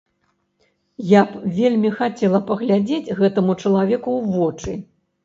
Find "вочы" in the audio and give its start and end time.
4.39-4.71